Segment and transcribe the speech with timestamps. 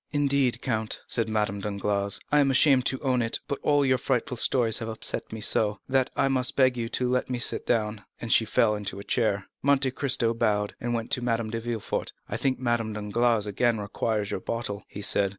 [0.11, 4.35] "Indeed, count," said Madame Danglars, "I am ashamed to own it, but all your frightful
[4.35, 5.41] stories have so upset me,
[5.89, 9.03] that I must beg you to let me sit down;" and she fell into a
[9.03, 9.45] chair.
[9.61, 12.13] Monte Cristo bowed, and went to Madame de Villefort.
[12.27, 15.29] "I think Madame Danglars again requires your bottle," he said.